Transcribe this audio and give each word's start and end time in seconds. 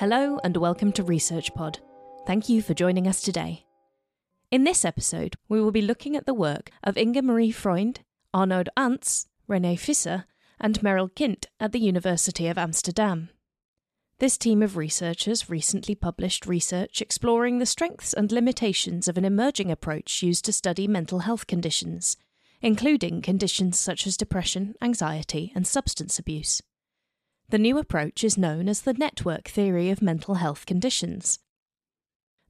Hello 0.00 0.40
and 0.42 0.56
welcome 0.56 0.92
to 0.92 1.02
Research 1.02 1.52
Pod. 1.52 1.78
Thank 2.26 2.48
you 2.48 2.62
for 2.62 2.72
joining 2.72 3.06
us 3.06 3.20
today. 3.20 3.66
In 4.50 4.64
this 4.64 4.82
episode, 4.82 5.36
we 5.46 5.60
will 5.60 5.72
be 5.72 5.82
looking 5.82 6.16
at 6.16 6.24
the 6.24 6.32
work 6.32 6.70
of 6.82 6.96
Inga 6.96 7.20
Marie 7.20 7.50
Freund, 7.50 8.00
Arnoud 8.32 8.70
Arntz, 8.78 9.26
Renée 9.46 9.78
Visser, 9.78 10.24
and 10.58 10.82
Merel 10.82 11.10
Kindt 11.10 11.48
at 11.60 11.72
the 11.72 11.80
University 11.80 12.46
of 12.46 12.56
Amsterdam. 12.56 13.28
This 14.20 14.38
team 14.38 14.62
of 14.62 14.78
researchers 14.78 15.50
recently 15.50 15.94
published 15.94 16.46
research 16.46 17.02
exploring 17.02 17.58
the 17.58 17.66
strengths 17.66 18.14
and 18.14 18.32
limitations 18.32 19.06
of 19.06 19.18
an 19.18 19.26
emerging 19.26 19.70
approach 19.70 20.22
used 20.22 20.46
to 20.46 20.52
study 20.54 20.88
mental 20.88 21.18
health 21.18 21.46
conditions, 21.46 22.16
including 22.62 23.20
conditions 23.20 23.78
such 23.78 24.06
as 24.06 24.16
depression, 24.16 24.76
anxiety, 24.80 25.52
and 25.54 25.66
substance 25.66 26.18
abuse. 26.18 26.62
The 27.50 27.58
new 27.58 27.78
approach 27.78 28.22
is 28.22 28.38
known 28.38 28.68
as 28.68 28.82
the 28.82 28.92
network 28.92 29.48
theory 29.48 29.90
of 29.90 30.00
mental 30.00 30.36
health 30.36 30.66
conditions. 30.66 31.40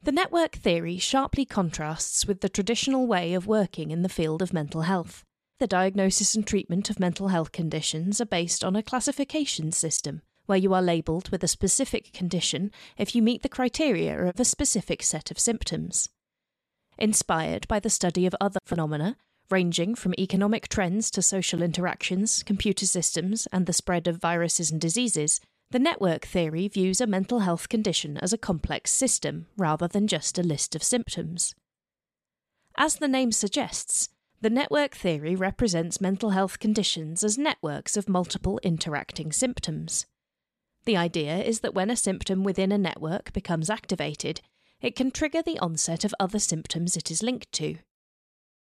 The 0.02 0.12
network 0.12 0.56
theory 0.56 0.98
sharply 0.98 1.46
contrasts 1.46 2.26
with 2.26 2.42
the 2.42 2.50
traditional 2.50 3.06
way 3.06 3.32
of 3.32 3.46
working 3.46 3.92
in 3.92 4.02
the 4.02 4.10
field 4.10 4.42
of 4.42 4.52
mental 4.52 4.82
health. 4.82 5.24
The 5.58 5.66
diagnosis 5.66 6.34
and 6.34 6.46
treatment 6.46 6.90
of 6.90 7.00
mental 7.00 7.28
health 7.28 7.50
conditions 7.50 8.20
are 8.20 8.26
based 8.26 8.62
on 8.62 8.76
a 8.76 8.82
classification 8.82 9.72
system 9.72 10.20
where 10.44 10.58
you 10.58 10.74
are 10.74 10.82
labelled 10.82 11.30
with 11.30 11.42
a 11.42 11.48
specific 11.48 12.12
condition 12.12 12.70
if 12.98 13.14
you 13.14 13.22
meet 13.22 13.42
the 13.42 13.48
criteria 13.48 14.22
of 14.26 14.38
a 14.38 14.44
specific 14.44 15.02
set 15.02 15.30
of 15.30 15.38
symptoms. 15.38 16.10
Inspired 16.98 17.66
by 17.68 17.80
the 17.80 17.88
study 17.88 18.26
of 18.26 18.34
other 18.38 18.60
phenomena, 18.66 19.16
ranging 19.50 19.94
from 19.94 20.14
economic 20.18 20.68
trends 20.68 21.10
to 21.10 21.22
social 21.22 21.62
interactions, 21.62 22.42
computer 22.42 22.86
systems, 22.86 23.46
and 23.52 23.66
the 23.66 23.72
spread 23.72 24.06
of 24.06 24.16
viruses 24.16 24.70
and 24.70 24.80
diseases, 24.80 25.40
the 25.70 25.78
network 25.78 26.24
theory 26.24 26.66
views 26.68 27.00
a 27.00 27.06
mental 27.06 27.40
health 27.40 27.68
condition 27.68 28.16
as 28.18 28.32
a 28.32 28.38
complex 28.38 28.92
system 28.92 29.46
rather 29.56 29.86
than 29.86 30.08
just 30.08 30.38
a 30.38 30.42
list 30.42 30.74
of 30.74 30.82
symptoms. 30.82 31.54
As 32.76 32.96
the 32.96 33.08
name 33.08 33.30
suggests, 33.30 34.08
the 34.40 34.50
network 34.50 34.94
theory 34.94 35.36
represents 35.36 36.00
mental 36.00 36.30
health 36.30 36.58
conditions 36.58 37.22
as 37.22 37.36
networks 37.36 37.96
of 37.96 38.08
multiple 38.08 38.58
interacting 38.62 39.32
symptoms. 39.32 40.06
The 40.86 40.96
idea 40.96 41.38
is 41.38 41.60
that 41.60 41.74
when 41.74 41.90
a 41.90 41.96
symptom 41.96 42.42
within 42.42 42.72
a 42.72 42.78
network 42.78 43.32
becomes 43.32 43.68
activated, 43.68 44.40
it 44.80 44.96
can 44.96 45.10
trigger 45.10 45.42
the 45.42 45.58
onset 45.58 46.04
of 46.04 46.14
other 46.18 46.38
symptoms 46.38 46.96
it 46.96 47.10
is 47.10 47.22
linked 47.22 47.52
to. 47.52 47.76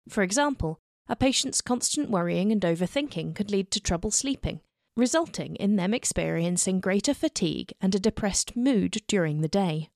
For 0.07 0.23
example, 0.23 0.79
a 1.07 1.15
patient's 1.15 1.61
constant 1.61 2.09
worrying 2.09 2.51
and 2.51 2.61
overthinking 2.61 3.35
could 3.35 3.51
lead 3.51 3.71
to 3.71 3.79
trouble 3.79 4.11
sleeping, 4.11 4.61
resulting 4.97 5.55
in 5.57 5.75
them 5.75 5.93
experiencing 5.93 6.79
greater 6.79 7.13
fatigue 7.13 7.73
and 7.81 7.93
a 7.93 7.99
depressed 7.99 8.55
mood 8.55 9.03
during 9.07 9.41
the 9.41 9.47
day. 9.47 9.89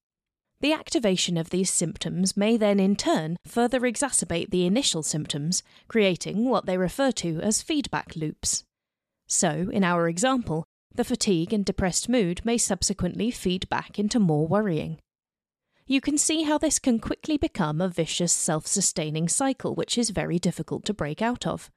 The 0.62 0.74
activation 0.74 1.38
of 1.38 1.52
these 1.52 1.72
symptoms 1.72 2.36
may 2.36 2.58
then 2.58 2.80
in 2.80 2.96
turn 2.98 3.38
further 3.46 3.80
exacerbate 3.82 4.50
the 4.50 4.66
initial 4.66 5.04
symptoms, 5.04 5.64
creating 5.88 6.50
what 6.50 6.66
they 6.66 6.78
refer 6.78 7.12
to 7.14 7.40
as 7.40 7.62
feedback 7.62 8.16
loops. 8.16 8.64
So, 9.28 9.70
in 9.72 9.84
our 9.84 10.10
example, 10.10 10.66
the 10.94 11.06
fatigue 11.06 11.54
and 11.54 11.64
depressed 11.64 12.10
mood 12.10 12.42
may 12.44 12.58
subsequently 12.58 13.32
feed 13.32 13.70
back 13.70 13.98
into 13.98 14.20
more 14.20 14.48
worrying. 14.48 15.00
You 15.92 16.02
can 16.02 16.20
see 16.20 16.44
how 16.44 16.60
this 16.60 16.78
can 16.78 17.00
quickly 17.00 17.36
become 17.36 17.82
a 17.82 17.90
vicious 17.90 18.32
self 18.32 18.68
sustaining 18.68 19.28
cycle 19.28 19.74
which 19.74 19.98
is 19.98 20.12
very 20.12 20.38
difficult 20.38 20.86
to 20.86 20.94
break 20.94 21.20
out 21.20 21.48
of. 21.48 21.72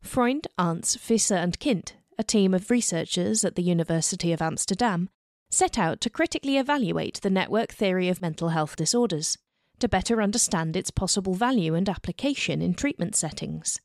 Freund, 0.00 0.46
Arntz, 0.58 0.96
Visser, 0.96 1.34
and 1.34 1.60
Kindt, 1.60 1.92
a 2.18 2.24
team 2.24 2.54
of 2.54 2.70
researchers 2.70 3.44
at 3.44 3.54
the 3.54 3.62
University 3.62 4.32
of 4.32 4.40
Amsterdam, 4.40 5.10
set 5.50 5.78
out 5.78 6.00
to 6.00 6.08
critically 6.08 6.56
evaluate 6.56 7.20
the 7.20 7.28
network 7.28 7.72
theory 7.72 8.08
of 8.08 8.22
mental 8.22 8.48
health 8.48 8.76
disorders, 8.76 9.36
to 9.78 9.88
better 9.88 10.22
understand 10.22 10.74
its 10.74 10.90
possible 10.90 11.34
value 11.34 11.74
and 11.74 11.90
application 11.90 12.62
in 12.62 12.72
treatment 12.72 13.14
settings. 13.14 13.78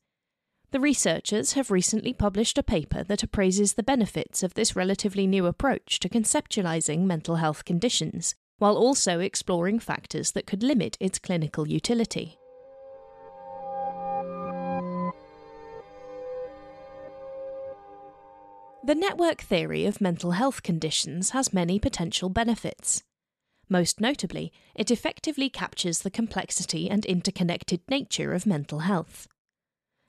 The 0.70 0.80
researchers 0.80 1.52
have 1.52 1.70
recently 1.70 2.14
published 2.14 2.56
a 2.56 2.62
paper 2.62 3.04
that 3.04 3.22
appraises 3.22 3.74
the 3.74 3.82
benefits 3.82 4.42
of 4.42 4.54
this 4.54 4.74
relatively 4.74 5.26
new 5.26 5.44
approach 5.44 6.00
to 6.00 6.08
conceptualizing 6.08 7.00
mental 7.00 7.36
health 7.36 7.66
conditions, 7.66 8.34
while 8.58 8.76
also 8.76 9.20
exploring 9.20 9.78
factors 9.78 10.32
that 10.32 10.46
could 10.46 10.62
limit 10.62 10.96
its 11.00 11.18
clinical 11.18 11.68
utility. 11.68 12.38
The 18.84 18.94
network 18.94 19.42
theory 19.42 19.84
of 19.84 20.00
mental 20.00 20.30
health 20.30 20.62
conditions 20.62 21.30
has 21.30 21.52
many 21.52 21.78
potential 21.78 22.30
benefits. 22.30 23.02
Most 23.68 24.00
notably, 24.00 24.50
it 24.74 24.90
effectively 24.90 25.50
captures 25.50 25.98
the 25.98 26.10
complexity 26.10 26.88
and 26.88 27.04
interconnected 27.04 27.82
nature 27.90 28.32
of 28.32 28.46
mental 28.46 28.78
health. 28.78 29.28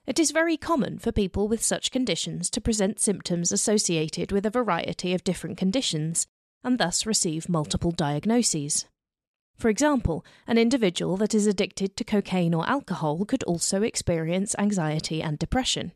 It 0.06 0.18
is 0.18 0.30
very 0.30 0.56
common 0.56 0.98
for 0.98 1.12
people 1.12 1.46
with 1.46 1.62
such 1.62 1.90
conditions 1.90 2.48
to 2.50 2.60
present 2.60 3.00
symptoms 3.00 3.52
associated 3.52 4.32
with 4.32 4.46
a 4.46 4.50
variety 4.50 5.12
of 5.12 5.24
different 5.24 5.58
conditions, 5.58 6.26
and 6.62 6.78
thus 6.78 7.06
receive 7.06 7.48
multiple 7.48 7.90
diagnoses. 7.90 8.86
For 9.56 9.68
example, 9.68 10.24
an 10.46 10.56
individual 10.56 11.16
that 11.18 11.34
is 11.34 11.46
addicted 11.46 11.96
to 11.96 12.04
cocaine 12.04 12.54
or 12.54 12.68
alcohol 12.68 13.24
could 13.26 13.42
also 13.42 13.82
experience 13.82 14.54
anxiety 14.58 15.22
and 15.22 15.38
depression. 15.38 15.92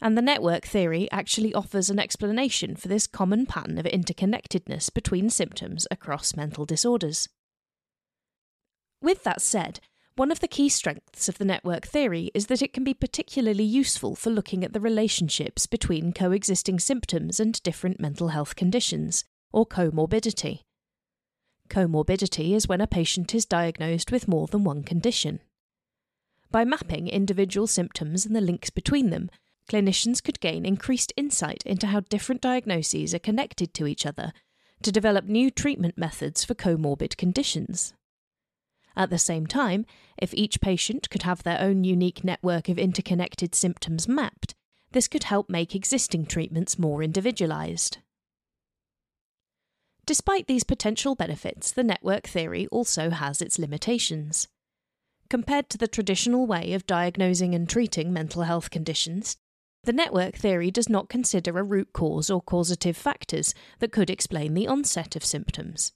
And 0.00 0.16
the 0.16 0.22
network 0.22 0.64
theory 0.64 1.10
actually 1.10 1.54
offers 1.54 1.90
an 1.90 1.98
explanation 1.98 2.76
for 2.76 2.88
this 2.88 3.06
common 3.06 3.46
pattern 3.46 3.78
of 3.78 3.84
interconnectedness 3.86 4.92
between 4.92 5.30
symptoms 5.30 5.86
across 5.90 6.36
mental 6.36 6.64
disorders. 6.64 7.28
With 9.02 9.24
that 9.24 9.40
said, 9.40 9.80
one 10.16 10.30
of 10.30 10.40
the 10.40 10.48
key 10.48 10.70
strengths 10.70 11.28
of 11.28 11.36
the 11.36 11.44
network 11.44 11.86
theory 11.86 12.30
is 12.34 12.46
that 12.46 12.62
it 12.62 12.72
can 12.72 12.84
be 12.84 12.94
particularly 12.94 13.64
useful 13.64 14.16
for 14.16 14.30
looking 14.30 14.64
at 14.64 14.72
the 14.72 14.80
relationships 14.80 15.66
between 15.66 16.14
coexisting 16.14 16.80
symptoms 16.80 17.38
and 17.38 17.62
different 17.62 18.00
mental 18.00 18.28
health 18.28 18.56
conditions, 18.56 19.24
or 19.56 19.66
comorbidity. 19.66 20.60
Comorbidity 21.70 22.54
is 22.54 22.68
when 22.68 22.82
a 22.82 22.86
patient 22.86 23.34
is 23.34 23.46
diagnosed 23.46 24.12
with 24.12 24.28
more 24.28 24.46
than 24.46 24.64
one 24.64 24.82
condition. 24.82 25.40
By 26.50 26.66
mapping 26.66 27.08
individual 27.08 27.66
symptoms 27.66 28.26
and 28.26 28.36
the 28.36 28.42
links 28.42 28.68
between 28.68 29.08
them, 29.08 29.30
clinicians 29.72 30.22
could 30.22 30.40
gain 30.40 30.66
increased 30.66 31.10
insight 31.16 31.62
into 31.64 31.86
how 31.86 32.00
different 32.00 32.42
diagnoses 32.42 33.14
are 33.14 33.18
connected 33.18 33.72
to 33.72 33.86
each 33.86 34.04
other 34.04 34.34
to 34.82 34.92
develop 34.92 35.24
new 35.24 35.50
treatment 35.50 35.96
methods 35.96 36.44
for 36.44 36.54
comorbid 36.54 37.16
conditions. 37.16 37.94
At 38.94 39.08
the 39.08 39.18
same 39.18 39.46
time, 39.46 39.86
if 40.18 40.34
each 40.34 40.60
patient 40.60 41.08
could 41.08 41.22
have 41.22 41.42
their 41.42 41.62
own 41.62 41.82
unique 41.82 42.22
network 42.22 42.68
of 42.68 42.78
interconnected 42.78 43.54
symptoms 43.54 44.06
mapped, 44.06 44.54
this 44.92 45.08
could 45.08 45.24
help 45.24 45.48
make 45.48 45.74
existing 45.74 46.26
treatments 46.26 46.78
more 46.78 47.02
individualized. 47.02 47.98
Despite 50.06 50.46
these 50.46 50.62
potential 50.62 51.16
benefits, 51.16 51.72
the 51.72 51.82
network 51.82 52.28
theory 52.28 52.68
also 52.68 53.10
has 53.10 53.42
its 53.42 53.58
limitations. 53.58 54.46
Compared 55.28 55.68
to 55.70 55.78
the 55.78 55.88
traditional 55.88 56.46
way 56.46 56.72
of 56.72 56.86
diagnosing 56.86 57.54
and 57.54 57.68
treating 57.68 58.12
mental 58.12 58.42
health 58.42 58.70
conditions, 58.70 59.36
the 59.82 59.92
network 59.92 60.36
theory 60.36 60.70
does 60.70 60.88
not 60.88 61.08
consider 61.08 61.58
a 61.58 61.64
root 61.64 61.92
cause 61.92 62.30
or 62.30 62.40
causative 62.40 62.96
factors 62.96 63.52
that 63.80 63.90
could 63.90 64.08
explain 64.08 64.54
the 64.54 64.68
onset 64.68 65.16
of 65.16 65.24
symptoms. 65.24 65.92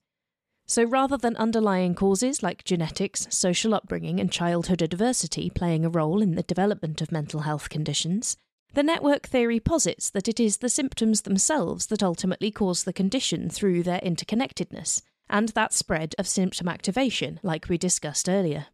So 0.67 0.85
rather 0.85 1.17
than 1.17 1.37
underlying 1.37 1.95
causes 1.95 2.43
like 2.43 2.65
genetics, 2.65 3.29
social 3.31 3.75
upbringing, 3.75 4.21
and 4.21 4.31
childhood 4.31 4.83
adversity 4.83 5.51
playing 5.51 5.85
a 5.85 5.91
role 5.91 6.23
in 6.23 6.35
the 6.35 6.43
development 6.43 7.01
of 7.01 7.13
mental 7.13 7.41
health 7.41 7.69
conditions, 7.69 8.37
the 8.75 8.83
network 8.83 9.27
theory 9.27 9.59
posits 9.59 10.11
that 10.11 10.29
it 10.29 10.39
is 10.39 10.59
the 10.59 10.69
symptoms 10.69 11.23
themselves 11.23 11.87
that 11.87 12.03
ultimately 12.03 12.51
cause 12.51 12.85
the 12.85 12.93
condition 12.93 13.51
through 13.51 13.83
their 13.83 14.01
interconnectedness, 14.01 15.03
and 15.29 15.51
that 15.51 15.73
spread 15.73 16.15
of 16.19 16.29
symptom 16.29 16.69
activation, 16.69 17.41
like 17.43 17.69
we 17.69 17.77
discussed 17.77 18.29
earlier. 18.29 18.67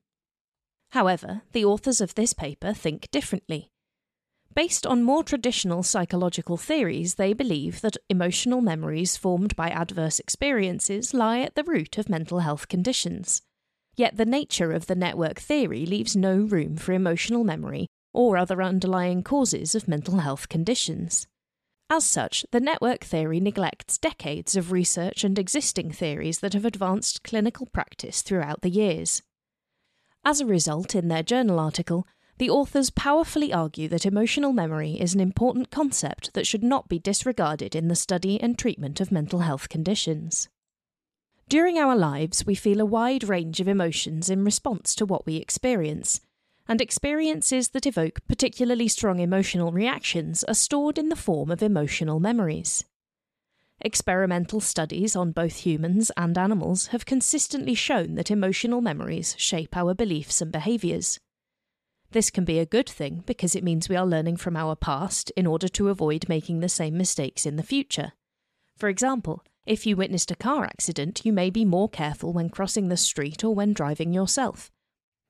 However, 0.91 1.43
the 1.53 1.65
authors 1.65 2.01
of 2.01 2.15
this 2.15 2.33
paper 2.33 2.73
think 2.73 3.11
differently. 3.11 3.71
Based 4.55 4.87
on 4.87 5.03
more 5.03 5.23
traditional 5.23 5.83
psychological 5.83 6.57
theories, 6.57 7.17
they 7.17 7.35
believe 7.35 7.83
that 7.83 7.99
emotional 8.09 8.63
memories 8.63 9.17
formed 9.17 9.55
by 9.55 9.69
adverse 9.69 10.19
experiences 10.19 11.13
lie 11.13 11.41
at 11.41 11.55
the 11.55 11.65
root 11.65 11.99
of 11.99 12.09
mental 12.09 12.39
health 12.39 12.69
conditions. 12.69 13.43
Yet 13.97 14.17
the 14.17 14.25
nature 14.25 14.73
of 14.73 14.87
the 14.87 14.95
network 14.95 15.39
theory 15.39 15.85
leaves 15.85 16.17
no 16.17 16.37
room 16.37 16.77
for 16.77 16.93
emotional 16.93 17.45
memory 17.45 17.87
or 18.17 18.37
other 18.37 18.63
underlying 18.63 19.23
causes 19.23 19.75
of 19.75 19.87
mental 19.87 20.19
health 20.19 20.49
conditions. 20.49 21.27
As 21.91 22.05
such, 22.05 22.45
the 22.51 22.59
network 22.59 23.05
theory 23.05 23.39
neglects 23.39 23.99
decades 23.99 24.57
of 24.57 24.73
research 24.73 25.23
and 25.23 25.39
existing 25.39 25.93
theories 25.93 26.41
that 26.41 26.55
have 26.55 26.65
advanced 26.65 27.23
clinical 27.23 27.67
practice 27.67 28.23
throughout 28.23 28.63
the 28.63 28.71
years. 28.71 29.23
As 30.25 30.41
a 30.41 30.47
result, 30.47 30.95
in 30.95 31.09
their 31.09 31.23
journal 31.23 31.61
article, 31.61 32.09
the 32.39 32.51
authors 32.51 32.91
powerfully 32.91 33.53
argue 33.53 33.89
that 33.89 34.05
emotional 34.05 34.53
memory 34.53 35.01
is 35.01 35.15
an 35.15 35.21
important 35.21 35.71
concept 35.71 36.35
that 36.35 36.47
should 36.47 36.65
not 36.65 36.89
be 36.89 36.99
disregarded 36.99 37.77
in 37.77 37.89
the 37.89 37.95
study 37.95 38.41
and 38.41 38.59
treatment 38.59 39.01
of 39.01 39.13
mental 39.13 39.41
health 39.41 39.69
conditions. 39.69 40.49
During 41.49 41.79
our 41.79 41.95
lives, 41.95 42.45
we 42.45 42.57
feel 42.57 42.81
a 42.81 42.85
wide 42.85 43.25
range 43.25 43.61
of 43.61 43.69
emotions 43.69 44.29
in 44.29 44.45
response 44.45 44.95
to 44.97 45.07
what 45.07 45.25
we 45.27 45.37
experience, 45.37 46.21
and 46.69 46.81
experiences 46.81 47.69
that 47.71 47.87
evoke 47.87 48.21
particularly 48.27 48.89
strong 48.89 49.21
emotional 49.21 49.73
reactions 49.73 50.45
are 50.45 50.55
stored 50.55 50.99
in 50.99 51.09
the 51.09 51.17
form 51.17 51.51
of 51.51 51.63
emotional 51.63 52.21
memories. 52.21 52.85
Experimental 53.81 54.61
studies 54.61 55.15
on 55.15 55.33
both 55.33 55.67
humans 55.67 56.11
and 56.17 56.39
animals 56.39 56.89
have 56.89 57.05
consistently 57.05 57.75
shown 57.75 58.15
that 58.15 58.31
emotional 58.31 58.81
memories 58.81 59.35
shape 59.39 59.77
our 59.77 59.95
beliefs 59.95 60.41
and 60.41 60.51
behaviours. 60.51 61.21
This 62.11 62.31
can 62.31 62.45
be 62.45 62.59
a 62.59 62.67
good 62.67 62.89
thing 62.89 63.23
because 63.27 63.55
it 63.55 63.65
means 63.65 63.89
we 63.89 63.97
are 63.97 64.07
learning 64.07 64.39
from 64.39 64.57
our 64.57 64.77
past 64.77 65.31
in 65.37 65.47
order 65.47 65.69
to 65.69 65.89
avoid 65.89 66.29
making 66.29 66.61
the 66.61 66.69
same 66.69 66.97
mistakes 66.97 67.45
in 67.45 67.57
the 67.57 67.63
future. 67.63 68.13
For 68.77 68.89
example, 68.89 69.45
if 69.67 69.85
you 69.85 69.97
witnessed 69.97 70.31
a 70.31 70.37
car 70.37 70.65
accident, 70.65 71.23
you 71.25 71.33
may 71.33 71.51
be 71.51 71.65
more 71.65 71.89
careful 71.89 72.33
when 72.33 72.49
crossing 72.49 72.89
the 72.89 72.97
street 72.97 73.45
or 73.45 73.55
when 73.55 73.73
driving 73.73 74.13
yourself. 74.13 74.71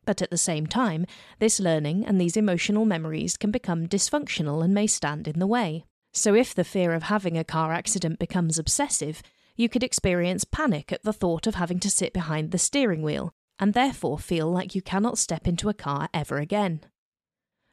But 0.07 0.23
at 0.23 0.31
the 0.31 0.39
same 0.39 0.67
time, 0.67 1.05
this 1.41 1.61
learning 1.61 2.07
and 2.07 2.19
these 2.19 2.37
emotional 2.37 2.87
memories 2.87 3.37
can 3.37 3.51
become 3.51 3.87
dysfunctional 3.87 4.65
and 4.65 4.73
may 4.73 4.87
stand 4.87 5.29
in 5.29 5.39
the 5.39 5.47
way. 5.47 5.85
So, 6.15 6.35
if 6.35 6.55
the 6.55 6.65
fear 6.65 6.95
of 6.95 7.03
having 7.03 7.37
a 7.37 7.45
car 7.45 7.75
accident 7.75 8.19
becomes 8.19 8.59
obsessive, 8.59 9.23
you 9.57 9.69
could 9.69 9.83
experience 9.83 10.45
panic 10.45 10.93
at 10.93 11.03
the 11.03 11.13
thought 11.13 11.47
of 11.47 11.57
having 11.57 11.81
to 11.81 11.91
sit 11.91 12.13
behind 12.15 12.53
the 12.53 12.59
steering 12.59 13.03
wheel, 13.03 13.33
and 13.59 13.75
therefore 13.75 14.19
feel 14.19 14.51
like 14.51 14.75
you 14.75 14.81
cannot 14.81 15.19
step 15.19 15.47
into 15.47 15.69
a 15.69 15.75
car 15.75 16.09
ever 16.15 16.39
again. 16.39 16.81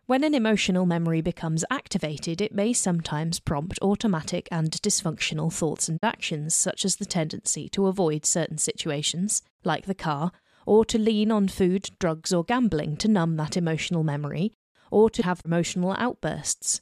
When 0.05 0.25
an 0.25 0.33
emotional 0.33 0.85
memory 0.85 1.21
becomes 1.21 1.63
activated, 1.71 2.41
it 2.41 2.53
may 2.53 2.73
sometimes 2.73 3.39
prompt 3.39 3.79
automatic 3.81 4.49
and 4.51 4.69
dysfunctional 4.71 5.51
thoughts 5.51 5.87
and 5.87 5.97
actions, 6.03 6.53
such 6.53 6.83
as 6.83 6.97
the 6.97 7.05
tendency 7.05 7.69
to 7.69 7.87
avoid 7.87 8.25
certain 8.25 8.57
situations, 8.57 9.41
like 9.63 9.85
the 9.85 9.95
car, 9.95 10.33
or 10.65 10.85
to 10.85 10.97
lean 10.97 11.31
on 11.31 11.47
food, 11.47 11.89
drugs, 11.99 12.33
or 12.33 12.43
gambling 12.43 12.97
to 12.97 13.07
numb 13.07 13.37
that 13.37 13.57
emotional 13.57 14.03
memory, 14.03 14.53
or 14.91 15.09
to 15.09 15.23
have 15.23 15.41
emotional 15.45 15.95
outbursts. 15.97 16.81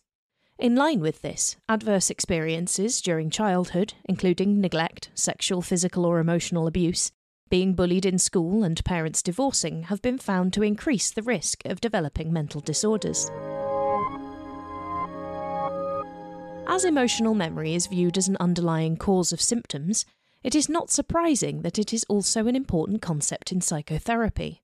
In 0.60 0.76
line 0.76 1.00
with 1.00 1.22
this, 1.24 1.56
adverse 1.68 2.10
experiences 2.10 3.02
during 3.02 3.30
childhood, 3.32 3.94
including 4.06 4.62
neglect, 4.62 5.10
sexual, 5.16 5.62
physical, 5.62 6.06
or 6.06 6.20
emotional 6.20 6.68
abuse, 6.68 7.12
being 7.50 7.74
bullied 7.74 8.06
in 8.06 8.18
school, 8.18 8.64
and 8.64 8.84
parents 8.86 9.24
divorcing, 9.24 9.84
have 9.84 10.02
been 10.02 10.18
found 10.18 10.54
to 10.54 10.64
increase 10.64 11.10
the 11.12 11.24
risk 11.24 11.66
of 11.66 11.82
developing 11.82 12.32
mental 12.32 12.62
disorders. 12.62 13.30
As 16.68 16.86
emotional 16.86 17.34
memory 17.34 17.74
is 17.74 17.88
viewed 17.88 18.18
as 18.18 18.30
an 18.30 18.38
underlying 18.40 18.96
cause 18.96 19.34
of 19.34 19.42
symptoms, 19.42 20.06
it 20.44 20.56
is 20.56 20.70
not 20.70 20.90
surprising 20.90 21.62
that 21.62 21.78
it 21.78 21.94
is 21.94 22.06
also 22.10 22.48
an 22.48 22.56
important 22.56 23.02
concept 23.02 23.52
in 23.52 23.62
psychotherapy. 23.62 24.62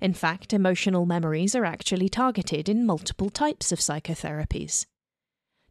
In 0.00 0.14
fact, 0.14 0.52
emotional 0.52 1.06
memories 1.06 1.54
are 1.54 1.64
actually 1.64 2.08
targeted 2.08 2.68
in 2.68 2.86
multiple 2.86 3.30
types 3.30 3.72
of 3.72 3.80
psychotherapies. 3.80 4.86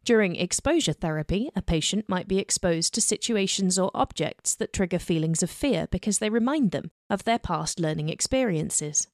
During 0.04 0.36
exposure 0.36 0.92
therapy, 0.92 1.50
a 1.54 1.62
patient 1.62 2.08
might 2.08 2.28
be 2.28 2.38
exposed 2.38 2.94
to 2.94 3.00
situations 3.00 3.78
or 3.78 3.90
objects 3.94 4.54
that 4.54 4.72
trigger 4.72 4.98
feelings 4.98 5.42
of 5.42 5.50
fear 5.50 5.86
because 5.90 6.18
they 6.18 6.30
remind 6.30 6.70
them 6.70 6.90
of 7.10 7.24
their 7.24 7.38
past 7.38 7.78
learning 7.78 8.08
experiences. 8.08 9.06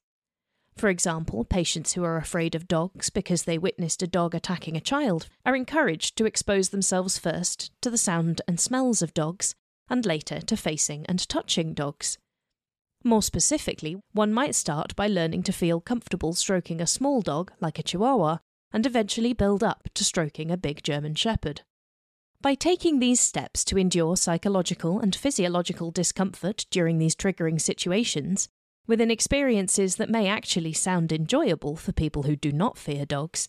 For 0.77 0.89
example, 0.89 1.45
patients 1.45 1.93
who 1.93 2.03
are 2.03 2.17
afraid 2.17 2.55
of 2.55 2.67
dogs 2.67 3.09
because 3.09 3.43
they 3.43 3.57
witnessed 3.57 4.03
a 4.03 4.07
dog 4.07 4.35
attacking 4.35 4.75
a 4.75 4.81
child 4.81 5.27
are 5.45 5.55
encouraged 5.55 6.17
to 6.17 6.25
expose 6.25 6.69
themselves 6.69 7.17
first 7.17 7.71
to 7.81 7.89
the 7.89 7.97
sound 7.97 8.41
and 8.47 8.59
smells 8.59 9.01
of 9.01 9.13
dogs 9.13 9.55
and 9.89 10.05
later 10.05 10.41
to 10.41 10.57
facing 10.57 11.05
and 11.07 11.27
touching 11.27 11.73
dogs. 11.73 12.17
More 13.03 13.21
specifically, 13.21 13.97
one 14.13 14.33
might 14.33 14.55
start 14.55 14.95
by 14.95 15.07
learning 15.07 15.43
to 15.43 15.53
feel 15.53 15.79
comfortable 15.79 16.33
stroking 16.33 16.81
a 16.81 16.87
small 16.87 17.21
dog, 17.21 17.51
like 17.61 17.77
a 17.77 17.83
chihuahua, 17.83 18.39
and 18.73 18.85
eventually 18.85 19.33
build 19.33 19.63
up 19.63 19.89
to 19.93 20.03
stroking 20.03 20.49
a 20.49 20.57
big 20.57 20.81
German 20.83 21.13
Shepherd. 21.13 21.61
By 22.41 22.55
taking 22.55 22.99
these 22.99 23.19
steps 23.19 23.63
to 23.65 23.77
endure 23.77 24.17
psychological 24.17 24.99
and 24.99 25.15
physiological 25.15 25.91
discomfort 25.91 26.65
during 26.69 26.97
these 26.97 27.15
triggering 27.15 27.61
situations, 27.61 28.49
within 28.87 29.09
experiences 29.09 29.95
that 29.95 30.09
may 30.09 30.27
actually 30.27 30.73
sound 30.73 31.11
enjoyable 31.11 31.75
for 31.75 31.91
people 31.91 32.23
who 32.23 32.35
do 32.35 32.51
not 32.51 32.77
fear 32.77 33.05
dogs, 33.05 33.47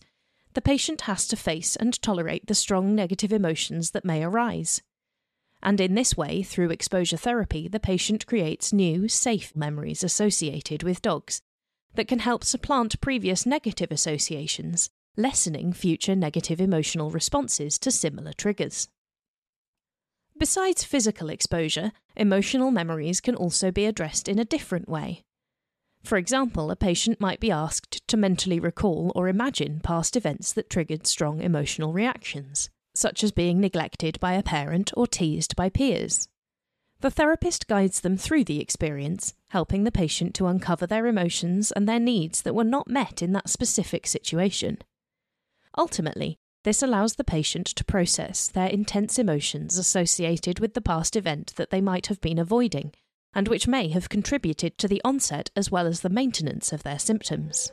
the 0.53 0.61
patient 0.61 1.01
has 1.01 1.27
to 1.27 1.35
face 1.35 1.75
and 1.75 2.01
tolerate 2.01 2.47
the 2.47 2.55
strong 2.55 2.95
negative 2.95 3.31
emotions 3.31 3.91
that 3.91 4.05
may 4.05 4.23
arise. 4.23 4.81
And 5.67 5.81
in 5.81 5.95
this 5.95 6.15
way, 6.15 6.43
through 6.43 6.71
exposure 6.71 7.17
therapy, 7.17 7.67
the 7.67 7.77
patient 7.77 8.25
creates 8.25 8.71
new, 8.71 9.09
safe 9.09 9.53
memories 9.53 10.01
associated 10.01 10.81
with 10.81 11.01
dogs 11.01 11.41
that 11.95 12.07
can 12.07 12.19
help 12.19 12.45
supplant 12.45 13.01
previous 13.01 13.45
negative 13.45 13.91
associations, 13.91 14.89
lessening 15.17 15.73
future 15.73 16.15
negative 16.15 16.61
emotional 16.61 17.11
responses 17.11 17.77
to 17.79 17.91
similar 17.91 18.31
triggers. 18.31 18.87
Besides 20.37 20.85
physical 20.85 21.29
exposure, 21.29 21.91
emotional 22.15 22.71
memories 22.71 23.19
can 23.19 23.35
also 23.35 23.69
be 23.69 23.83
addressed 23.83 24.29
in 24.29 24.39
a 24.39 24.45
different 24.45 24.87
way. 24.87 25.25
For 26.01 26.17
example, 26.17 26.71
a 26.71 26.77
patient 26.77 27.19
might 27.19 27.41
be 27.41 27.51
asked 27.51 28.07
to 28.07 28.15
mentally 28.15 28.61
recall 28.61 29.11
or 29.15 29.27
imagine 29.27 29.81
past 29.81 30.15
events 30.15 30.53
that 30.53 30.69
triggered 30.69 31.05
strong 31.05 31.41
emotional 31.41 31.91
reactions 31.91 32.69
such 32.97 33.23
as 33.23 33.31
being 33.31 33.59
neglected 33.59 34.19
by 34.19 34.33
a 34.33 34.41
parent 34.41 34.91
or 34.97 35.05
teased 35.05 35.55
by 35.55 35.69
peers. 35.69 36.27
The 37.01 37.11
therapist 37.11 37.67
guides 37.67 38.01
them 38.01 38.17
through 38.17 38.45
the 38.45 38.59
experience, 38.59 39.35
helping 39.49 39.83
the 39.83 39.91
patient 39.91 40.33
to 40.35 40.47
uncover 40.47 40.87
their 40.87 41.05
emotions 41.05 41.71
and 41.71 41.87
their 41.87 41.99
needs 41.99 42.41
that 42.41 42.55
were 42.55 42.63
not 42.63 42.89
met 42.89 43.21
in 43.21 43.33
that 43.33 43.49
specific 43.49 44.07
situation. 44.07 44.79
Ultimately, 45.77 46.39
this 46.63 46.81
allows 46.81 47.15
the 47.15 47.23
patient 47.23 47.67
to 47.67 47.85
process 47.85 48.47
their 48.47 48.67
intense 48.67 49.19
emotions 49.19 49.77
associated 49.77 50.59
with 50.59 50.73
the 50.73 50.81
past 50.81 51.15
event 51.15 51.53
that 51.55 51.69
they 51.69 51.81
might 51.81 52.07
have 52.07 52.19
been 52.19 52.39
avoiding, 52.39 52.93
and 53.31 53.47
which 53.47 53.67
may 53.67 53.89
have 53.89 54.09
contributed 54.09 54.75
to 54.79 54.87
the 54.87 55.01
onset 55.05 55.51
as 55.55 55.69
well 55.69 55.85
as 55.85 55.99
the 55.99 56.09
maintenance 56.09 56.73
of 56.73 56.81
their 56.81 56.97
symptoms. 56.97 57.71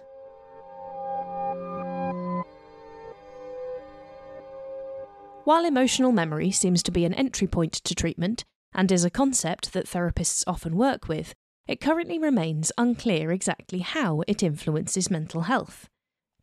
While 5.44 5.66
emotional 5.66 6.10
memory 6.10 6.50
seems 6.50 6.82
to 6.84 6.90
be 6.90 7.04
an 7.04 7.12
entry 7.12 7.46
point 7.46 7.74
to 7.74 7.94
treatment 7.94 8.44
and 8.74 8.90
is 8.90 9.04
a 9.04 9.10
concept 9.10 9.74
that 9.74 9.86
therapists 9.86 10.42
often 10.46 10.74
work 10.74 11.06
with, 11.06 11.34
it 11.68 11.82
currently 11.82 12.18
remains 12.18 12.72
unclear 12.78 13.30
exactly 13.30 13.80
how 13.80 14.22
it 14.26 14.42
influences 14.42 15.10
mental 15.10 15.42
health. 15.42 15.86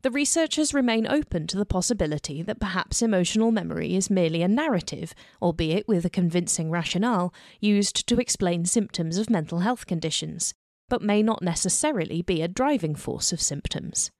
The 0.04 0.12
researchers 0.12 0.76
remain 0.76 1.08
open 1.08 1.48
to 1.48 1.58
the 1.58 1.66
possibility 1.66 2.44
that 2.44 2.60
perhaps 2.60 3.02
emotional 3.02 3.52
memory 3.52 3.96
is 3.96 4.12
merely 4.12 4.44
a 4.44 4.48
narrative, 4.48 5.16
albeit 5.42 5.88
with 5.88 6.06
a 6.06 6.10
convincing 6.10 6.70
rationale, 6.70 7.34
used 7.60 8.08
to 8.08 8.20
explain 8.20 8.66
symptoms 8.66 9.18
of 9.18 9.32
mental 9.32 9.60
health 9.60 9.88
conditions, 9.88 10.54
but 10.90 11.02
may 11.02 11.24
not 11.24 11.42
necessarily 11.42 12.22
be 12.22 12.44
a 12.44 12.48
driving 12.48 12.94
force 12.94 13.34
of 13.34 13.42
symptoms. 13.42 14.12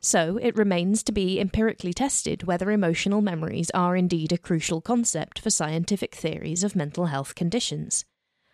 So 0.00 0.38
it 0.38 0.56
remains 0.56 1.02
to 1.02 1.12
be 1.12 1.38
empirically 1.38 1.92
tested 1.92 2.44
whether 2.44 2.70
emotional 2.70 3.20
memories 3.20 3.70
are 3.70 3.96
indeed 3.96 4.32
a 4.32 4.38
crucial 4.38 4.80
concept 4.80 5.38
for 5.38 5.50
scientific 5.50 6.14
theories 6.14 6.64
of 6.64 6.74
mental 6.74 7.06
health 7.06 7.34
conditions. 7.34 8.06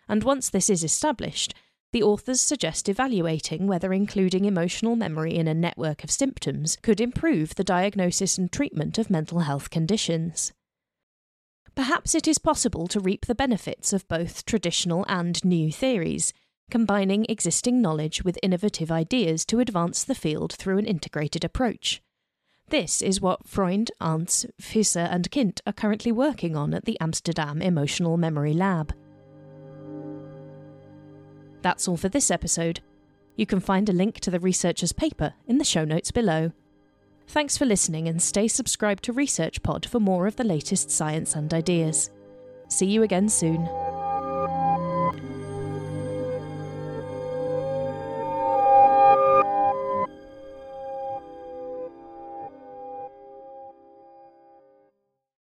And 0.09 0.23
once 0.23 0.49
this 0.49 0.69
is 0.69 0.83
established, 0.83 1.53
the 1.93 2.03
authors 2.03 2.41
suggest 2.41 2.89
evaluating 2.89 3.65
whether 3.65 3.93
including 3.93 4.43
emotional 4.43 4.97
memory 4.97 5.35
in 5.35 5.47
a 5.47 5.53
network 5.53 6.03
of 6.03 6.11
symptoms 6.11 6.77
could 6.81 6.99
improve 6.99 7.55
the 7.55 7.63
diagnosis 7.63 8.37
and 8.37 8.51
treatment 8.51 8.97
of 8.97 9.09
mental 9.09 9.39
health 9.39 9.69
conditions. 9.69 10.51
Perhaps 11.75 12.13
it 12.13 12.27
is 12.27 12.39
possible 12.39 12.87
to 12.87 12.99
reap 12.99 13.25
the 13.25 13.35
benefits 13.35 13.93
of 13.93 14.07
both 14.09 14.45
traditional 14.45 15.05
and 15.07 15.43
new 15.45 15.71
theories 15.71 16.33
combining 16.69 17.25
existing 17.29 17.81
knowledge 17.81 18.23
with 18.23 18.39
innovative 18.43 18.91
ideas 18.91 19.45
to 19.45 19.59
advance 19.59 20.03
the 20.03 20.15
field 20.15 20.53
through 20.53 20.77
an 20.77 20.85
integrated 20.85 21.43
approach. 21.43 22.01
This 22.69 23.01
is 23.01 23.21
what 23.21 23.47
Freund, 23.47 23.91
Arntz, 24.01 24.45
Visser, 24.59 25.07
and 25.09 25.31
Kindt 25.31 25.61
are 25.65 25.73
currently 25.73 26.11
working 26.11 26.55
on 26.57 26.73
at 26.73 26.83
the 26.83 26.99
Amsterdam 26.99 27.61
Emotional 27.61 28.17
Memory 28.17 28.53
Lab. 28.53 28.93
That's 31.61 31.87
all 31.87 31.97
for 31.97 32.09
this 32.09 32.29
episode. 32.29 32.81
You 33.37 33.45
can 33.45 33.61
find 33.61 33.87
a 33.87 33.93
link 33.93 34.19
to 34.21 34.31
the 34.31 34.39
researcher's 34.39 34.91
paper 34.91 35.33
in 35.47 35.59
the 35.59 35.63
show 35.63 35.85
notes 35.85 36.11
below. 36.11 36.51
Thanks 37.27 37.57
for 37.57 37.65
listening 37.65 38.07
and 38.07 38.21
stay 38.21 38.47
subscribed 38.47 39.03
to 39.03 39.13
Research 39.13 39.63
Pod 39.63 39.85
for 39.85 39.99
more 39.99 40.27
of 40.27 40.35
the 40.35 40.43
latest 40.43 40.91
science 40.91 41.35
and 41.35 41.53
ideas. 41.53 42.09
See 42.67 42.87
you 42.87 43.03
again 43.03 43.29
soon. 43.29 43.86